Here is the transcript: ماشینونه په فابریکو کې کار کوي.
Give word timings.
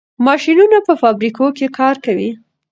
ماشینونه 0.27 0.77
په 0.87 0.93
فابریکو 1.01 1.45
کې 1.57 1.67
کار 1.77 1.95
کوي. 2.05 2.29